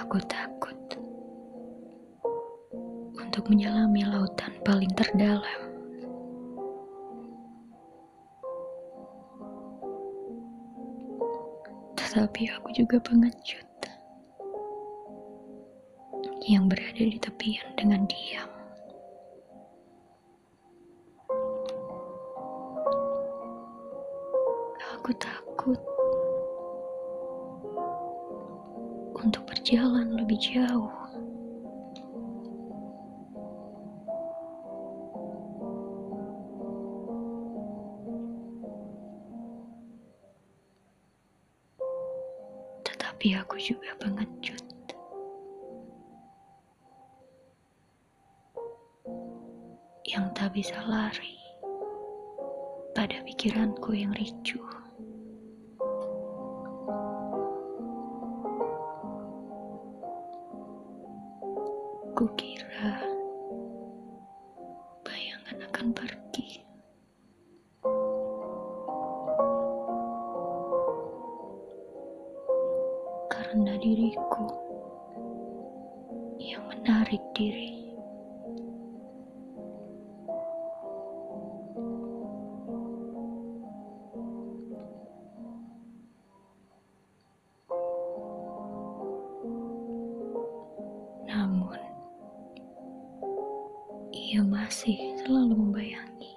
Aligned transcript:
Aku 0.00 0.16
takut 0.24 0.80
untuk 3.20 3.44
menyelami 3.52 4.00
lautan 4.08 4.48
paling 4.64 4.88
terdalam. 4.96 5.60
Tetapi 12.00 12.42
aku 12.48 12.68
juga 12.72 12.96
pengecut 13.04 13.68
yang 16.48 16.64
berada 16.64 17.04
di 17.04 17.20
tepian 17.20 17.68
dengan 17.76 18.08
diam. 18.08 18.50
Aku 24.96 25.12
takut 25.20 25.78
untuk 29.20 29.44
berjalan 29.44 30.16
lebih 30.16 30.40
jauh. 30.40 30.92
Tetapi 42.80 43.36
aku 43.36 43.60
juga 43.60 43.92
pengecut. 44.00 44.64
Yang 50.08 50.26
tak 50.34 50.50
bisa 50.56 50.80
lari 50.88 51.36
pada 52.96 53.22
pikiranku 53.22 53.94
yang 53.94 54.10
ricuh. 54.16 54.89
Kukira 62.10 63.00
bayangan 65.06 65.58
akan 65.70 65.86
pergi. 65.94 66.62
Karena 73.30 73.74
diriku 73.78 74.46
yang 76.42 76.66
menarik 76.70 77.22
diri. 77.34 77.89
Ia 94.30 94.46
masih 94.46 94.94
selalu 95.26 95.58
membayangi. 95.58 96.34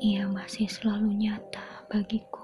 Ia 0.00 0.24
masih 0.32 0.64
selalu 0.72 1.12
nyata 1.20 1.84
bagiku. 1.92 2.40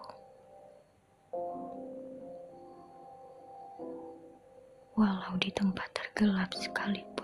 Walau 4.93 5.33
di 5.41 5.49
tempat 5.57 5.89
tergelap 5.97 6.53
sekalipun. 6.61 7.18